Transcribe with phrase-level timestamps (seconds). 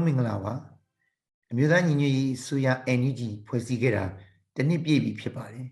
[0.00, 0.54] အားလုံးမင်္ဂလာပါ
[1.50, 2.68] အမျိုးသားညီညွတ်ရေးအစိုးရ
[2.98, 4.04] NUG ဖွဲ့စည်းခဲ့တာ
[4.54, 5.66] တစ်နှစ်ပြည့်ပြီဖြစ်ပါတယ်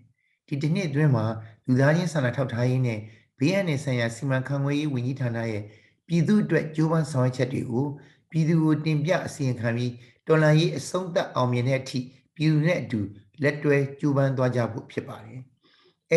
[0.47, 1.25] ဒီတစ်နှစ်အတွင်းမှာ
[1.67, 2.99] လူသားချင်းစာနာထောက်ထားရေးနဲ့
[3.39, 5.63] ဘေးအန္တရာယ်ဆိုင်ရာစီမံခန့်ခွဲရေးဝန်ကြီးဌာနရဲ့
[6.07, 7.85] ပြည်သူ့အတွက်ကြိုးပမ်းဆောင်ရွက်ချက်တွေကို
[8.31, 9.93] ပြည်သူကိုတင်ပြအစီရင်ခံပြီး
[10.27, 11.99] တော်လှန်ရေးအဆုံးသတ်အောင်မြင်တဲ့အထိ
[12.35, 12.99] ပြည်သူနဲ့အတူ
[13.43, 15.39] လက်တွဲကြိုးပမ်းသွားကြဖို့ဖြစ်ပါတယ်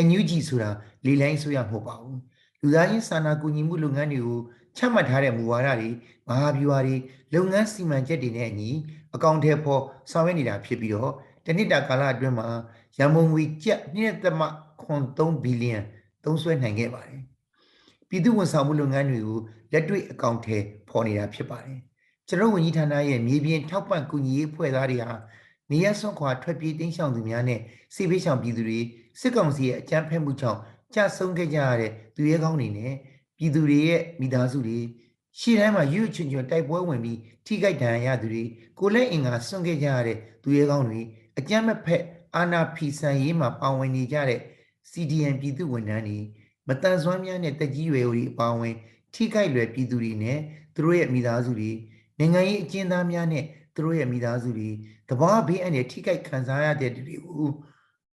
[0.06, 0.70] NUG ဆိုတာ
[1.06, 2.18] လေလိုင်းဆိုရမဟုတ်ပါဘူး
[2.64, 4.40] လူသားချင်းစာနာကူညီမှုလုပ်ငန်းတွေကို
[4.76, 5.88] ချမှတ်ထားတဲ့မူဝါဒတွေ
[6.28, 6.96] မဟာဗျူဟာတွေ
[7.34, 8.70] လုပ်ငန်းစီမံချက်တွေနဲ့အညီ
[9.14, 11.12] အကောင့်ထဲပေါ်ဆောင်ရွက်နေတာဖြစ်ပြီးတော့
[11.46, 12.48] တနစ်တာကာလအတွင်းမှာ
[12.98, 15.78] ရန်ကုန်ငွေကျပ်2.3ဘီလီယံ
[16.24, 17.20] သုံးစွဲနိုင်ခဲ့ပါတယ်
[18.08, 19.38] ပြည်သူ့ဝန်ဆောင်မှုလုပ်ငန်းတွေကို
[19.72, 20.58] လက်တွေ့အကောင့်ထဲ
[20.88, 21.78] ပေါ်နေတာဖြစ်ပါတယ်
[22.28, 25.12] ကျွန်တော်ဝန်ကြီးဌာနရဲ့မြေပြင်ထောက်ပံ့ကူညီရေးဖွဲ့သားတွေဟာ
[25.70, 27.60] နေရဆွန့်ခွာထွက်ပြေးတိမ်းရှောင်သူများနဲ့
[27.94, 28.80] စိဘေးရှောင်ပြည်သူတွေ
[29.20, 30.60] စစ်ကောင်စီရဲ့အကြမ်းဖက်မှုကြောင့်
[30.94, 32.94] ကြာဆုံးခဲ့ကြရတဲ့သူရဲကောင်းတွေနဲ့
[33.38, 34.78] ပြည်သူတွေရဲ့မိသားစုတွေ
[35.38, 38.42] ရှေ့တိုင်းမှာရွရွချွန်ချွန်တိုက်ပွဲဝင်ပြီးထိခိုက်ဒဏ်ရာရသူတွေ
[38.78, 41.00] ကိုလက်အင်္ဂါဆွန့်ခဲ့ကြရတဲ့သူရဲကောင်းတွေ
[41.38, 42.02] အကြမ်းမဖက်
[42.36, 44.40] အာနာဖီဆန်ရေးမှာပါဝင်နေကြတဲ့
[44.90, 46.18] CDN ပြည်သူဝန်ထမ်းတွေ
[46.68, 48.74] မတန်ဆွမ်းများနဲ့တက်ကြီးရွယ်တွေအပါအဝင်
[49.14, 50.38] ထိခိုက်လွယ်ပြည်သူတွေနဲ့
[50.74, 51.72] သူတို့ရဲ့မိသားစုတွေ
[52.18, 54.70] နိုင်ငံရေးအကျဉ်းသားများနဲ့သူတို့ရဲ့မိသားစုတွေ
[55.08, 57.50] တဘာဘေးအန္တရာယ်ထိခိုက်ခံစားရတဲ့သူတွေကို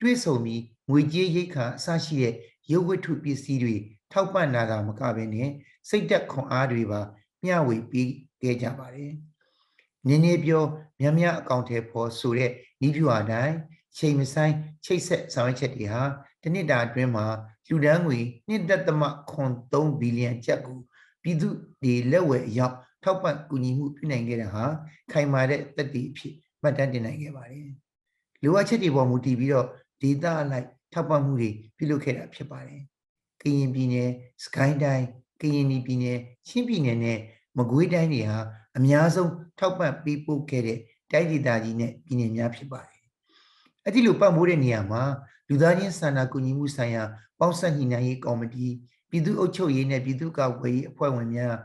[0.01, 2.33] တွေးဆုံပြီးငွေကြေးရိတ်ခါအစရှိတဲ့
[2.71, 3.75] ရုပ်ဝတ္ထုပစ္စည်းတွေ
[4.11, 5.49] ထောက်ပံ့တာကမကဘဲနဲ့
[5.89, 7.01] စိတ်သက်ခွန်အားတွေပါ
[7.43, 8.09] မျှဝေပေး
[8.41, 9.13] ခဲ့ကြပါတယ်။
[10.07, 10.63] နည်းနည်းပြော
[10.99, 12.51] များများအကောင့်ထဲပေါ်ဆိုတဲ့
[12.85, 13.55] ဤဖြူအတိုင်း
[13.97, 14.53] ချိန်မဆိုင်
[14.85, 16.03] ချိတ်ဆက်ဆောင်ရွက်ချက်တွေဟာ
[16.41, 17.25] တစ်နှစ်တာအတွင်းမှာ
[17.69, 20.79] လူဒန်းငွေ1.3ဘီလီယံကျပ်ကို
[21.23, 21.47] ပြည်သူ
[21.81, 24.63] တွေလက်ဝယ်အရောက်ထောက်ပံ့ကူညီမှုပြုနိုင်ခဲ့တဲ့ဟာ
[25.11, 27.69] ခိုင်မာတဲ့တက်တည်အဖြစ်မှတ်တမ်းတင်နိုင်ခဲ့ပါတယ်။
[28.43, 29.67] လိုအပ်ချက်တွေပေါ်မူတည်ပြီးတော့
[30.01, 30.67] ဒေတာအလိုက်
[30.97, 32.81] ထောက်ပံ့မှုတွေပြုလုပ်ခဲ့တာဖြစ်ပါတယ်။
[33.41, 34.09] ကရင်ပြည်နယ်
[34.43, 35.05] စကိုင်းတိုင်း
[35.41, 37.19] ကရင်ပြည်နယ်ချင်းပြည်နယ်နဲ့
[37.57, 38.39] မကွေးတိုင်းတွေဟာ
[38.77, 40.79] အများဆုံးထောက်ပံ့ပေးပို့ခဲ့တဲ့
[41.11, 43.01] တိုင်းဒေသကြီးနဲ့ပြည်နယ်များဖြစ်ပါတယ်။
[43.83, 45.03] အဲ့ဒီလိုပတ်မိုးတဲ့နေရာမှာ
[45.49, 47.03] လူသားချင်းစာနာကူညီမှုဆိုင်ရာ
[47.39, 48.67] ပေါင်းစပ်ညှိနှိုင်းရေးကော်မတီ
[49.09, 51.55] ပြည်သူ့အုပ်ချုပ်ရေးနဲ့ပြည်သူ့ကာကွယ်ရေးအဖွဲ့ဝင်များ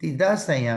[0.00, 0.76] တည်သားဆိုင်ရာ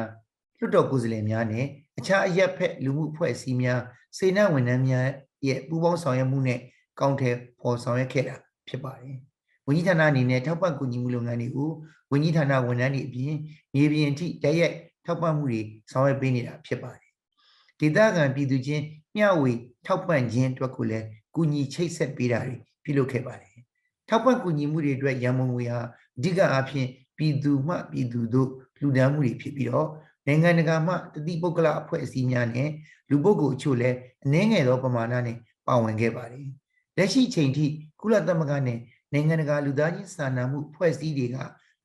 [0.58, 1.66] လွှတ်တော်ကိုယ်စားလှယ်များနဲ့
[2.00, 3.82] အခြားအရက်ဖက်လူမှုအဖွဲ့အစည်းများ
[4.18, 5.08] စေနာဝန်ထမ်းများ
[5.48, 6.60] ရဲ့ပူးပေါင်းဆောင်ရွက်မှုနဲ့
[7.00, 8.36] ကောင်းတယ်ပေါ်ဆောင်ရွက်ခဲ့တာ
[8.68, 9.18] ဖြစ်ပါတယ်။
[9.68, 11.70] ဝန်ကြီးဌာနအနေနဲ့ထောက်ပံ့ကူညီမှုလုပ်ငန်းတွေကို
[12.12, 13.36] ဝန်ကြီးဌာနဝန်ထမ်းတွေအပြင်
[13.76, 14.74] မြေပြင်အထိတရက်
[15.06, 15.62] ထောက်ပံ့မှုတွေ
[15.92, 17.12] ဆောင်ရွက်ပေးနေတာဖြစ်ပါတယ်။
[17.80, 18.84] ဒေသခံပြည်သူချင်း
[19.16, 19.52] မျှဝေ
[19.86, 21.06] ထောက်ပံ့ခြင်းအတွက်ကိုလည်း
[21.36, 23.56] ကူညီချိတ်ဆက်ပေးတာတွေပြုလုပ်ခဲ့ပါတယ်။
[24.10, 25.80] ထောက်ပံ့ကူညီမှုတွေအတွက်ရန်ပုံငွေဟာ
[26.18, 28.50] အဓိကအားဖြင့်ပြည်သူမှပြည်သူတို့
[28.82, 29.90] လူဒန်းမှုတွေဖြစ်ပြီးတော့
[30.28, 32.70] နိုင်ငံတကာမှတတိပုဂ္ဂလအဖွဲ့အစည်းများနဲ့
[33.10, 36.48] လူပုဂ္ဂိုလ်အချို့လည်းအနည်းငယ်သောပမာဏနဲ့ပါဝင်ခဲ့ပါတယ်။
[36.98, 37.66] လက်ရှိချိန်ထိ
[38.02, 38.80] ကုလသမဂ္ဂနဲ့
[39.14, 41.38] နိုင်ငံတကာလူသားချင်းစာနာမှုဖွဲ့စည်းတွေက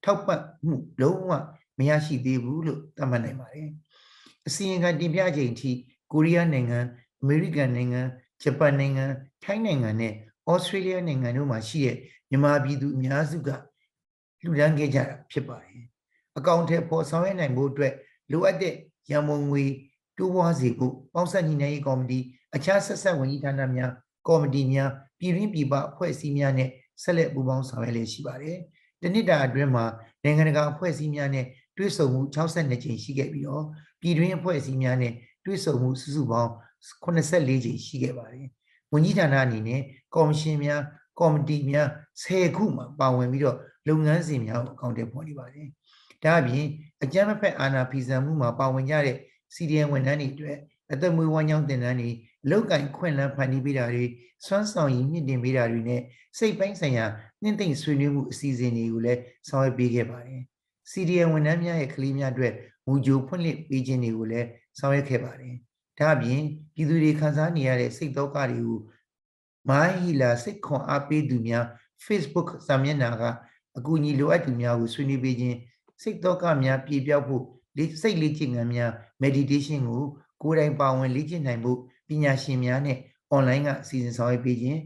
[0.05, 1.31] ထောက်ပံ့မှုလုံးဝ
[1.79, 3.69] မရရှိသေးဘူးလို့သတ်မှတ်နိုင်ပါတယ်။
[4.47, 5.71] အစီရင်ခံတင်ပြချိန်ထိ
[6.13, 6.79] ကိုရီးယားနိုင်ငံ
[7.23, 8.03] အမေရိကန်နိုင်ငံ
[8.43, 9.05] ဂျပန်နိုင်ငံ
[9.45, 10.13] ထိုင်းနိုင်ငံနဲ့
[10.51, 11.97] ဩစတြေးလျနိုင်ငံတို့မှာရှိတဲ့
[12.31, 13.49] မြန်မာပြည်သူအများစုက
[14.45, 15.85] လူဒန်းခဲ့ကြတာဖြစ်ပါတယ်။
[16.39, 17.95] အကောင့်ထဲပေါ်ဆောင်ရွက်နိုင်ဖို့အတွက်
[18.33, 18.75] လိုအပ်တဲ့
[19.11, 19.65] ရန်ပုံငွေ
[20.19, 22.19] တိုးပွားစေဖို့ပေါင်းစပ်ညီနိုင်ရေးကော်မတီ
[22.57, 23.93] အခြားဆက်ဆက်ဝန်ကြီးဌာနများ
[24.29, 26.69] ကော်မတီများပြည်ရင်းပြည်ပအဖွဲ့အစည်းများနဲ့
[27.03, 28.57] ဆက်လက်ပူးပေါင်းဆောင်ရွက်လျက်ရှိပါတယ်။
[29.03, 29.85] တနစ်တာအတွင်းမှာ
[30.25, 31.45] နိုင်ငံတကာအဖွဲ့အစည်းများနဲ့
[31.77, 33.65] တွဲဆုံမှု62ကြိမ်ရှိခဲ့ပြီးတော့
[34.01, 35.13] ပြည်တွင်းအဖွဲ့အစည်းများနဲ့
[35.45, 36.51] တွဲဆုံမှုစုစုပေါင်း
[37.05, 38.47] 84ကြိမ်ရှိခဲ့ပါတယ်။
[38.93, 39.81] ဝန်ကြီးဌာနအနေနဲ့
[40.15, 40.83] ကော်မရှင်များ
[41.21, 41.89] ကော်မတီများ
[42.23, 43.57] 10ခုမှပါဝင်ပြီးတော့
[43.89, 45.69] လုပ်ငန်းစဉ်များကိုအကောင့်ထဲပေါ်နေပါတယ်။
[46.25, 46.67] ဒါအပြင်
[47.03, 49.17] အကြမ်းမဖက်အာဏာဖီဆန်မှုမှာပါဝင်ကြတဲ့
[49.55, 50.59] CDN ဝန်ထမ်းတွေအတွက်
[50.93, 52.11] အသက်မွေးဝမ်းကြောင်းတင်တန်းတွေ
[52.51, 54.05] လောက်ကင်ခွင့်လန်းဖန်တီးပေးတာတွေ
[54.47, 56.01] စွမ်းဆောင်ရည်မြင့်တင်ပေးတာတွေနဲ့
[56.39, 57.05] စိတ်ပိုင်းဆိုင်ရာ
[57.43, 60.41] နှင့်သိမ့်ဆွေးနွေးမှုအစီအစဉ်တွေကိုလည်းဆောင်ရွက်ပေးခဲ့ပါတယ်။
[60.91, 62.53] CDN ဝန်ထမ်းများရဲ့ကလေးများအတွက်
[62.87, 64.47] မူကြိုဖွင့်လှစ်ပေးခြင်းတွေကိုလည်း
[64.79, 65.55] ဆောင်ရွက်ခဲ့ပါတယ်။
[65.99, 66.43] ဒါအပြင်
[66.75, 68.79] ပြည်သူတွေခံစားနေရတဲ့စိတ်ဒုက္ခတွေကို
[69.69, 71.65] မိုင်းဟီလာစိတ်ခွန်အားပေးသူများ
[72.07, 73.23] Facebook စာမျက်နှာက
[73.79, 75.57] အကူအညီလိုအပ်သူများကိုဆွေးနွေးပေးခြင်း
[76.03, 77.45] စိတ်ဒုက္ခများပြေပြောက်ဖို့
[78.03, 78.91] စိတ်လေ့ကျင့်ခန်းများ
[79.23, 80.05] meditation ကို
[80.43, 81.79] ကိုယ်တိုင်ပါဝင်လေ့ကျင့်နိုင်ဖို့
[82.09, 82.99] ပညာရှင်များနဲ့
[83.37, 84.81] online ကအစီအစဉ်ဆောင်ရွက်ပေးခြင်း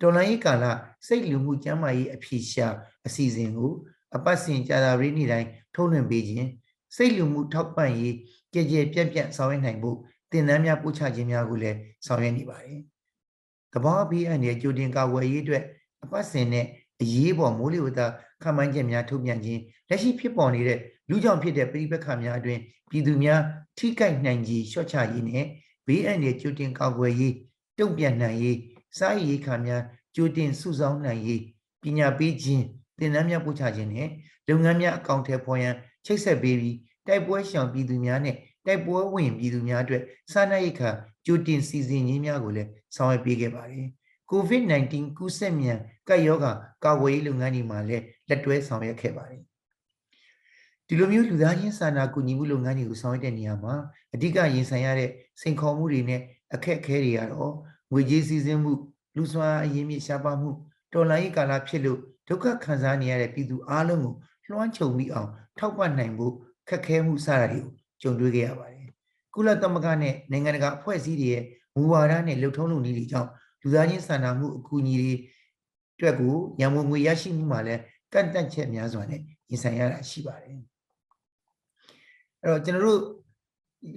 [0.00, 0.64] တော်လိုင်းရေးကာလ
[1.06, 2.66] စိတ်လူမှုကျန်းမာရေးအဖြေရှာ
[3.06, 3.72] အစီအစဉ်ကို
[4.16, 6.48] အပတ်စဉ်ကြာသပတေးနေ့တိုင်းထုတ်လွှင့်ပေးခြင်း
[6.96, 8.14] စိတ်လူမှုထောက်ပံ့ရေး
[8.52, 9.96] ကြည်ကြဲပြန့်ပြန့်ဆောင်ရွက်နိုင်ဖို့
[10.32, 12.80] တင်နန်းများပို့ချခြင်းများကိုလည်းဆောင်ရွက်နေပါတယ်။
[13.72, 15.64] တဘာဘေးအန္တရာယ်ကြိုတင်ကာကွယ်ရေးအတွက်
[16.04, 16.66] အပတ်စဉ်နဲ့
[17.00, 18.00] အရေးပေါ်မိုးလေဝသ
[18.44, 20.78] ခန့်မှန်းချက်များထုတ်ပြန်ခြင်းလက်ရှိဖြစ်ပေါ်နေတဲ့
[21.10, 22.58] လူကြောင့်ဖြစ်တဲ့ပြည်ပခါများအတွင်
[22.90, 23.40] ပြည်သူများ
[23.78, 25.46] ထိကိုက်နိုင်ကြီးလျှော့ချရေးနဲ့
[25.86, 27.34] ဘေးအန္တရာယ်ကြိုတင်ကာကွယ်ရေး
[27.78, 28.58] တုံ့ပြန်နိုင်ရေး
[28.98, 29.82] စားရေးခါများ
[30.16, 31.42] ကြိုတင်စုဆောင်းနိုင်ရေး
[31.82, 32.64] ပညာပေးခြင်း
[32.98, 34.08] သင်တန်းများပို့ချခြင်းနဲ့
[34.48, 35.74] လုပ်ငန်းများအကောင့်ထဲပေါ်ရန်
[36.06, 36.76] ချိတ်ဆက်ပေးပြီး
[37.06, 38.36] တိုက်ပွဲရှောင်ပြည်သူများနဲ့
[38.66, 40.02] တိုက်ပွဲဝင်ပြည်သူများအတွက်
[40.32, 40.90] စားနပ်ရိက္ခာ
[41.26, 43.86] ကြိုတင်စီစဉ်ခြင်းများကိုလည်းဆောင်ရွက်ပေးခဲ့ပါတယ်
[44.34, 45.78] COVID-19 ကူးစက်မြန်
[46.08, 46.52] ကပ်ရောဂါ
[46.84, 49.42] ကာကွယ်ရေးလုပ်ငန်းတွေမှာလည်းလက်တွဲဆောင်ရွက်ခဲ့ပါတယ်
[50.86, 53.74] ဒီလိုမျိုးလူသားချင်းစာနာကူညီမှုလုပ်ငန်းတွေကိုဆောင်ရွက်တဲ့နေရာမှာ
[54.14, 55.10] အဓိကရင်ဆိုင်ရတဲ့
[55.40, 56.20] စိန်ခေါ်မှုတွေနဲ့
[56.54, 57.52] အခက်အခဲတွေကတော့
[57.92, 58.72] ငွေကြေးစည်းစိမ်မှု
[59.16, 60.50] လူစွမ်းအရင်းမြစ်ရှားပါမှု
[60.92, 61.98] တော်လှန်ရေးကာလဖြစ်လို့
[62.28, 64.14] ဒုက္ခခံစားနေရတဲ့ပြည်သူအလုံးကို
[64.50, 66.34] လွှမ်းခြုံမိအောင် ထောက်ပံ့နိုင်ဖို့
[66.68, 67.72] ခက်ခဲမှုစတာတွေကို
[68.02, 68.88] ကြုံတွေ့ခဲ့ရပါတယ်
[69.34, 71.44] ကုလသမဂ္ဂနဲ့နိုင်ငံတကာအဖွဲ့အစည်းတွေရဲ့
[71.74, 73.30] မူဝါဒနဲ့လှုပ်ထုံးလုပ်နည်းတွေကြောင့်
[73.64, 75.12] လူသားချင်းစာနာမှုအကူအညီတွေ
[75.96, 77.80] အတွက်ကိုရန်ပုံငွေရရှိမှုမှာလည်း
[78.12, 79.20] ကန့်သတ်ချက်များစွာနဲ့
[79.50, 80.56] ရင်ဆိုင်ရတာရှိပါတယ်
[82.42, 83.00] အဲ့တော့ကျွန်တော်တို့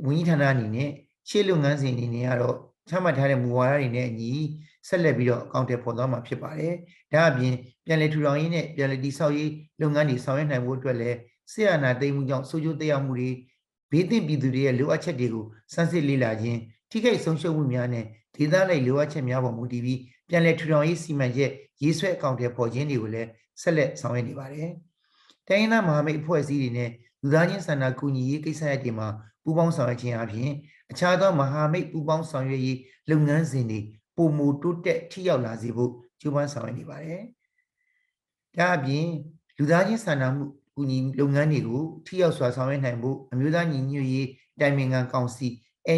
[0.07, 0.89] ဝန်ကြီးဌာနအနေနဲ့
[1.29, 2.57] ရှေ့လုပ်ငန်းစဉ်အနေနဲ့ကတော့
[2.89, 4.31] ချမှတ်ထားတဲ့မူဝါဒတွေနဲ့အညီ
[4.87, 6.73] ဆက်လက်ပြီးတော့အကောင့်တွေပေါ်သွားမှာဖြစ်ပါတယ်။
[7.13, 7.53] ဒါအပြင်
[7.85, 11.17] ပြန်လည်ထူထောင်ရေးနဲ့ပြန်လည်တည်ဆောက်ရေးလုပ်ငန်းတွေဆောင်ရွက်နိုင်ဖို့အတွက်လည်း
[11.51, 13.29] ဆရာနာသိမ်းမှုကြောင့်ဆိုးကျိုးတရားမှုတွေ
[13.91, 16.59] ဘေးသင့်ပြည်သူတွေရဲ့လိုအပ်ချက်တွေကိုစမ်းစစ်လေ့လာခြင်း
[16.91, 18.05] ထိခိုက်ဆုံးရှုံးမှုများနဲ့
[18.37, 19.99] ဒေသလိုက်လိုအပ်ချက်များပေါ်မူတည်ပြီး
[20.29, 21.51] ပြန်လည်ထူထောင်ရေးစီမံချက်
[21.81, 23.29] ရေးဆွဲအကောင့်တွေပေါ်ခြင်းတွေကိုလည်း
[23.61, 24.69] ဆက်လက်ဆောင်ရွက်နေပါတယ်။
[25.47, 26.89] တိုင်းရင်းသားမဟာမိတ်အဖွဲ့အစည်းတွေနဲ့
[27.21, 29.07] လူသားချင်းစာနာကူညီရေးကိစ္စရပ်တွေမှာ
[29.43, 30.51] ပူးပေါင်းဆောင်ရွက်ခြင်းအပြင်
[30.91, 32.77] အခြားသောမဟာမိတ်ပူးပေါင်းဆောင်ရွက်ရေး
[33.09, 33.79] လုပ်ငန်းစဉ်တွေ
[34.17, 35.91] ပုံမူတိုးတက်ထိရောက်လာစေဖို့
[36.21, 37.21] ကြိုးပမ်းဆောင်ရွက်နေပါတယ်။
[38.57, 39.07] ဒါအပြင်
[39.57, 40.43] လူသားချင်းစာနာမှု
[40.75, 44.27] ကူညီလုပ်ငန်းတွေကိုထိရောက်စွာဆောင်ရွက်နိုင်ဖို့အမျိုးသားညီညွတ်ရေး
[44.59, 45.47] တိုင်ပင်ခံကောင်စီ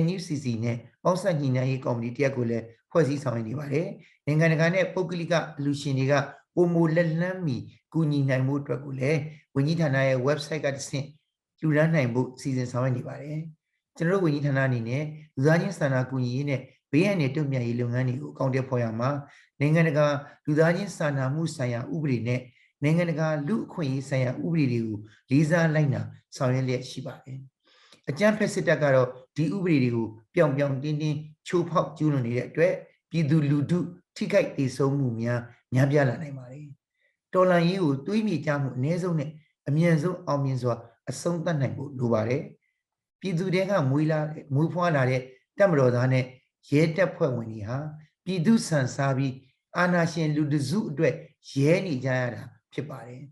[0.02, 3.88] NUCC နဲ့ပေါင်းစပ်ညီညာရေးကော်မတီတရက်ကိုလည်းဖွဲ့စည်းဆောင်ရွက်နေပါတယ်။
[4.26, 6.14] နိုင်ငံတကာနဲ့ပုဂ္ဂလိကအလူရှင်တွေက
[6.56, 7.58] ပုံမူလက်လန်းမီ
[7.94, 9.20] ကူညီနိုင်မှုအတွက်ကိုလည်း
[9.56, 11.08] ဝန်ကြီးဌာနရဲ့ website ကတဆင့်
[11.62, 13.40] လူရန်နိုင်ဖို့စီစဉ်ဆောင်ရွက်နေပါတယ်။
[13.98, 15.04] ကျွန်တော်တို့ဝန်ကြီးဌာနအနေနဲ့
[15.36, 19.10] လူသားချင်းစာနာကူညီရေးနဲ့ဘေးအန္တရာယ်တုံ့ပြန်ရေးလုပ်ငန်းတွေကိုအကောင့်တက်ဖော်ရမှာ
[19.60, 20.06] နိုင်ငံတကာ
[20.46, 22.42] လူသားချင်းစာနာမှုဆိုင်ရာဥပဒေနဲ့
[22.84, 24.98] နိုင်ငံတကာလူအခွင့်အရေးဆိုင်ရာဥပဒေတွေကို
[25.32, 26.02] လေးစားလိုက်နာ
[26.36, 27.38] ဆောင်ရွက်လျက်ရှိပါတယ်။
[28.10, 29.10] အကြမ်းဖက်စစ်တပ်ကတော့
[29.40, 32.74] ဒီဥပဒေတွေကိုပြောင်ပြောင်တင်းတင်းချိုးဖောက်ကျူးလွန်နေတဲ့အတွက်
[33.10, 33.80] ပြည်သူလူထု
[34.16, 35.40] ထိခိုက်ဒေဆုံးမှုများ
[35.74, 36.66] များပြားလာနိုင်ပါတယ်။
[37.34, 39.30] တော်လန်ရေးကိုတွေးမြေကြမှုအ ਨੇ ဆုံးနဲ့
[39.68, 40.76] အမြန်ဆုံးအောင်မြင်စွာ
[41.10, 42.42] အဆုံးသတ်နိုင်ဖို့လိုပါတယ်။
[43.20, 44.20] ပြည်သူတွေကမွေးလာ
[44.56, 45.22] မွေးဖွားလာတဲ့
[45.58, 46.26] တပ်မတော်သားနဲ့
[46.72, 47.78] ရဲတပ်ဖွဲ့ဝင်တွေဟာ
[48.26, 49.34] ပြည်သူဆန်စားပြီး
[49.78, 51.16] အာဏာရှင်လူတစုအတွက်
[51.54, 52.42] ရဲနေကြရတာ
[52.74, 53.24] ဖြစ်ပါတယ်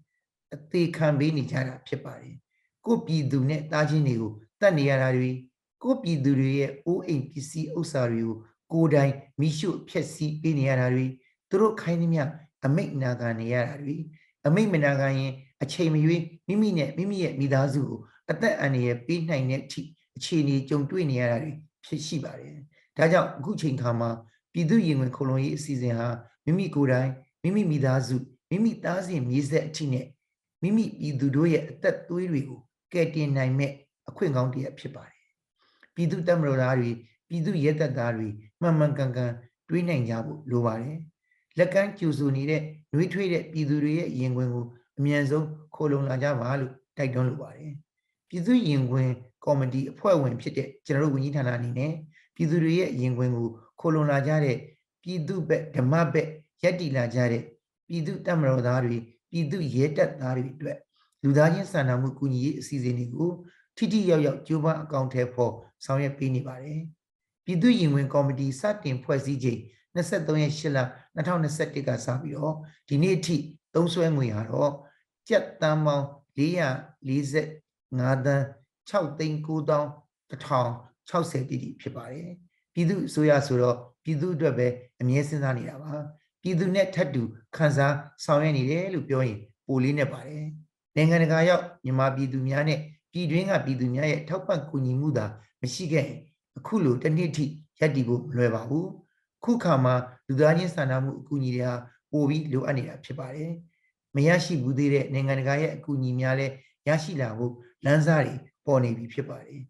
[0.53, 2.35] အသေးခံပေးနေကြတာဖြစ်ပါတယ်
[2.85, 4.31] ကိုပြည်သူနဲ့တားချင်းတွေကို
[4.61, 5.29] တတ်နေရတာတွေ
[5.83, 8.35] ကိုပြည်သူတွေရဲ့အိုးအိမ်ပစ္စည်းဥစ္စာတွေကို
[8.71, 11.05] ကိုယ်တိုင်မိရှုဖျက်ဆီးပေးနေရတာတွေ
[11.49, 12.23] သူတို့ခိုင်းသမျှ
[12.65, 13.95] အမိတ်နာခံနေရတာတွေ
[14.47, 15.33] အမိတ်မနာခံရင်
[15.63, 17.99] အချိန်မရွေးမိမိနဲ့မိမိရဲ့မိသားစုကို
[18.31, 19.81] အသက်အန္တရာယ်ပေးနိုင်တဲ့အထိ
[20.17, 21.51] အခြေအနေကြုံတွေ့နေရတာတွေ
[21.85, 22.53] ဖြစ်ရှိပါတယ်
[22.97, 24.09] ဒါကြောင့်အခုချိန်ခါမှာ
[24.53, 26.07] ပြည်သူရင်ဝင်ခုံလုံးရေးအစီအစဉ်ဟာ
[26.45, 27.11] မိမိကိုယ်တိုင်
[27.43, 28.15] မိမိမိသားစု
[28.49, 30.05] မိမိသားစဉ်မြေဆက်အထိနဲ့
[30.61, 32.59] မိမိပြည်သူတို့ရဲ့အသက်သွေးတွေကို
[32.93, 33.71] ကယ်တင်နိုင်မဲ့
[34.09, 35.16] အခွင့်ကောင်းတစ်ရပ်ဖြစ်ပါတယ်
[35.97, 36.89] ပြည်သူတပ်မတော်သားတွေ
[37.29, 38.27] ပြည်သူရဲတပ်သားတွေ
[38.61, 39.31] မှန်မှန်ကန်ကန်
[39.69, 40.97] တွေးနိုင်ကြဖို့လိုပါတယ်
[41.57, 42.61] လက်ကမ်းကျူဆူနေတဲ့
[42.93, 44.65] နှွေးထွေးတဲ့ပြည်သူတွေရဲ့ရင်ခွင်ကို
[44.97, 47.71] အမြန်ဆုံးခိုးလုံလာကြပါလို့တိုက်တွန်းလိုပါတယ်
[48.29, 49.09] ပြည်သူရင်ခွင်
[49.45, 51.93] ကော်မတီအဖွဲ့ဝင်ဖြစ်တဲ့ကျွန်တော်တို့ဝန်ကြီးဌာနအနေနဲ့
[52.35, 53.47] ပြည်သူတွေရဲ့ရင်ခွင်ကို
[53.79, 54.57] ခိုလုံလာကြတဲ့
[55.03, 56.27] ပြည်သူဘက်ဓမ္မဘက်
[56.63, 57.43] ရက်တီလာကြတဲ့
[57.87, 58.97] ပြည်သူတပ်မတော်သားတွေ
[59.31, 60.77] ပြည်သူရဲတပ်သားတွေအတွက်
[61.23, 63.31] လူသားချင်းစာနာမှုကူညီရေးအစီအစဉ်တွေကို
[63.77, 65.53] ထိထိရောက်ရောက်ကြိုးပမ်းအကောင့်ထဲပေါ်
[65.85, 66.81] ဆောင်ရွက်ပေးနေပါတယ်
[67.45, 69.59] ပြည်သူရင်ဝင်ကော်မတီစတင်ဖွဲ့စည်းချိန်
[69.95, 70.79] 23ရက်8လ
[71.17, 72.53] 2021ကစပြီးတော့
[72.87, 73.37] ဒီနေ့အထိ
[73.73, 74.71] သုံးစွဲငွေဟာတော့
[75.27, 76.05] ကျပ်တန်းပေါင်း
[76.37, 78.43] 445သန်း
[78.89, 79.81] 6သိန်း9000
[81.11, 82.29] 60တိတိဖြစ်ပါတယ်
[82.73, 84.67] ပြည်သူအစိုးရဆိုတော့ပြည်သူအတွက်ပဲ
[85.01, 85.93] အမြဲစဉ်းစားနေတာပါ
[86.41, 87.23] ပြည်သူနဲ့ထပ်တူ
[87.55, 90.45] ခံစားဆောင်ရွက်နေတယ်လို့ပြောရင်ပိုလေးနဲ့ပါတယ်
[90.95, 92.79] နိုင်ငံတကာရောက်မြန်မာပြည်သူများနဲ့
[93.11, 95.25] ပြည်တွင်းကပြည်သူများရဲ့ထောက်ပံ့ကူညီမှုသာ
[95.61, 96.17] မရှိခဲ့ရင်
[96.57, 97.45] အခုလိုတစ်နှစ်ထိ
[97.79, 98.87] ရပ်တည်ဖို့မလွယ်ပါဘူး
[99.43, 99.95] ခုခါမှာ
[100.27, 101.75] လူသားချင်းစာနာမှုအကူအညီတွေဟာ
[102.11, 103.51] ပိုပြီးလိုအပ်နေတာဖြစ်ပါတယ်
[104.15, 106.53] မရရှိဘူးသေးတဲ့နိုင်ငံတကာရဲ့အကူအညီများလည်း
[106.87, 107.53] ရရှိလာဖို့
[107.85, 108.35] လမ်းစာတွေ
[108.65, 109.61] ပေါ်နေပြီဖြစ်ပါတယ်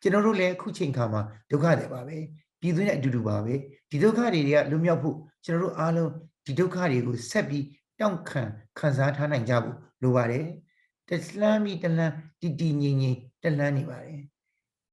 [0.00, 2.16] ကျွန်တော်တို့လည်းအခုချိန်ခါမှာဒုက္ခတွေပါပဲ
[2.60, 3.54] ပြည်သူနဲ့အတူတူပါပဲ
[3.90, 6.10] ဒီဒုက္ခတွေကလွတ်မြောက်ဖို့ကျွန်တော်တို့အားလုံး
[6.46, 7.64] ဒီဒုက္ခတွေကိုဆက်ပြီး
[8.00, 8.42] တောင့်ခံ
[8.78, 10.44] ခံစားထားနိုင်ကြဖို့လိုပါတယ်
[11.08, 14.22] တလှမ်းပြီးတလှမ်းတီတီငိမ့်ငိမ့်တလှမ်းနေပါတယ်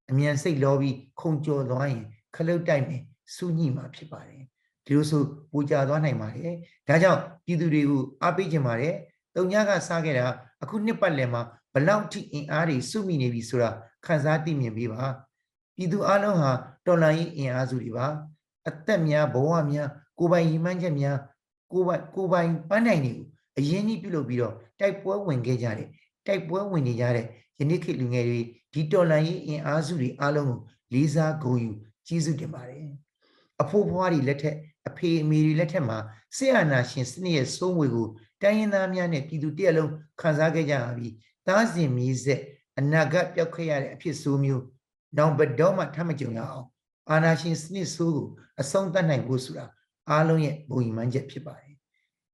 [0.10, 2.04] အမြန်စိတ်လောပြီးခုံကြော်သွားရင်
[2.36, 3.02] ခလုတ်တိုက်မယ်
[3.36, 4.44] စူးညိမှာဖြစ်ပါတယ်
[4.86, 6.54] ဒီလိုဆိုပူကြသွားနိုင်ပါတယ်
[6.88, 8.96] ဒါကြောင့်ပြည်သူတွေကိုအားပေးခြင်းပါတယ်
[9.36, 10.26] တုံညကစားခဲ့တာ
[10.64, 11.42] အခုနှစ်ပတ်လည်မှာ
[11.74, 13.70] ဘလောက်ထိအင်အားတွေစုမိနေပြီဆိုတာ
[14.06, 15.04] ခန်းစားသိမြင်ပေးပါ
[15.76, 16.52] ပြည်သူအလုံးဟာ
[16.86, 18.08] တော်လှန်ရေးအင်အားစုတွေပါ
[18.68, 19.90] အသက်များဘဝများ
[20.20, 21.18] ကိုယ်ပိုင်ရည်မှန်းချက်များ
[21.72, 23.26] ကိုယ်ပိုင်ကိုယ်ပိုင်ပန်းနိုင်တွေကို
[23.58, 25.90] အရင်ကြီးပြုလုပ်ပြီးတော့ တိုက်ပွဲဝင်ခဲ့ကြတယ်
[26.26, 27.26] တိုက်ပွဲဝင်နေကြတဲ့
[27.60, 28.40] ယနေ့ခေတ်လူငယ်တွေ
[28.74, 30.60] ဒီတော်လန်ရေးအင်အားစုတွေအားလုံးကို
[30.94, 31.72] လေးစားဂုဏ်ယူ
[32.08, 32.88] ကျေးဇူးတင်ပါတယ်
[33.62, 34.56] အဖိုးဖွားတွေလက်ထက်
[34.88, 35.98] အဖေအမေတွေလက်ထက်မှာ
[36.36, 38.08] ဆရာနာရှင်စနစ်ရဲ့စိုးငွေကို
[38.42, 41.14] တိုင်းရင်းသားများနဲ့ပြည်သူတရက်လုံးခံစားခဲ့ကြရပြီး
[41.48, 42.42] သားစဉ်မြေဆက်
[42.80, 44.64] အနာဂတ်ပျောက်ခဲ့ရတဲ့အဖြစ်ဆိုးမျိုး
[45.18, 46.66] နောက်ဘတော့မှထပ်မကြုံရအောင်
[47.10, 48.28] အာနာရှင်စနစ်ဆိုးကို
[48.62, 49.66] အဆုံးသတ်နိုင်ဖို့ဆိုတာ
[50.10, 51.76] အားလုံးရဲ့ဘုံညီမှန်းချက်ဖြစ်ပါတယ်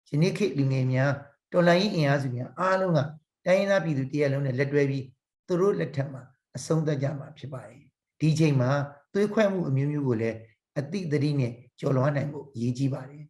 [0.10, 1.12] ယနေ့ခေတ်လူငယ်များ
[1.52, 3.00] တော်လိုင်းအင်အားစုများအားလုံးက
[3.46, 5.06] တိုင်းရင်းသားပြည်သူတရက်လုံးနဲ့လက်တွဲပြီး
[5.48, 6.24] သူတို့လက်ထက်မှာ
[6.56, 7.84] အဆုံးသတ်ကြမှာဖြစ်ပါတယ်
[8.20, 8.70] ဒီချိန်မှာ
[9.14, 10.38] သွေးခွဲမှုအမျိုးမျိုးကိုလည်း
[10.80, 13.24] အတိတ်တတိနဲ့ကျော်လွှားနိုင်ဖို့အရေးကြီးပါတယ်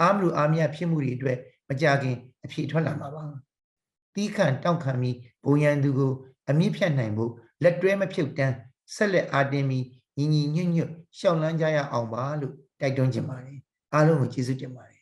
[0.00, 1.38] အားမလို့အားမရဖြစ်မှုတွေအတွက်
[1.68, 3.24] မကြခင်အဖြေထွက်လာမှာပါ
[4.14, 6.12] တီးခန့်တောက်ခံပြီးဘုံရန်သူကို
[6.50, 8.54] အမြင့်ဖြတ်နိုင်ဖို့လက်တွဲမဖြုတ်တန်း
[8.94, 9.84] ဆက်လက်အားတင်းပြီး
[10.16, 13.58] ညီညီညွတ်ညွတ်ရှောက်လန်းကြရအောင်ပါလို့တိုက်တွန်းချင်ပါတယ်
[13.94, 14.97] အားလုံးကိုကျေးဇူးတင်ပါတယ်